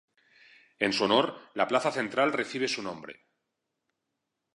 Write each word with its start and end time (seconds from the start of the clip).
En 0.79 0.93
su 0.93 1.03
honor, 1.03 1.37
la 1.53 1.67
plaza 1.67 1.91
central 1.91 2.33
recibe 2.33 2.67
su 2.67 2.81
nombre. 2.81 3.27